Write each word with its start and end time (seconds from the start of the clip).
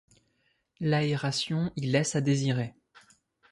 L’aération 0.79 1.71
y 1.75 1.81
laisse 1.85 2.15
à 2.15 2.21
désirer! 2.21 2.73